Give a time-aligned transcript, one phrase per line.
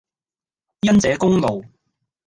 [0.81, 1.63] 因這功勞，